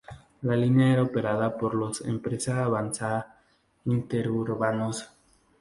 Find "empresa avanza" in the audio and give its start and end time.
2.09-3.35